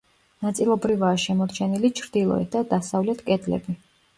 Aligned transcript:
ნაწილობრივაა 0.45 1.19
შემორჩენილი 1.25 1.91
ჩრდილოეთ 2.01 2.51
და 2.57 2.65
დასავლეთ 2.73 3.25
კედლები. 3.29 3.79